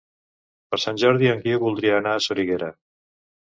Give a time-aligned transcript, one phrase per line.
[0.71, 2.73] Per Sant Jordi en Guiu voldria anar a Soriguera.